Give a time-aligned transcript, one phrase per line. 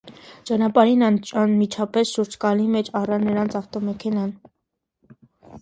[0.49, 4.33] Ճանապարհին անմիջապես շուրջկալի մեջ առա նրանց ավտոմեքենան։